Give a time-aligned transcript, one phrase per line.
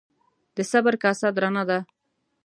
[0.55, 1.79] د صبر کاسه درنه ده.